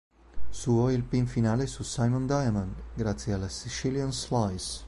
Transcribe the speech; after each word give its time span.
Suo 0.49 0.89
è 0.89 0.93
il 0.93 1.03
pin 1.03 1.27
finale 1.27 1.67
su 1.67 1.83
Simon 1.83 2.25
Diamond 2.25 2.73
grazie 2.95 3.33
alla 3.33 3.47
Sicilian 3.49 4.11
Slice. 4.11 4.79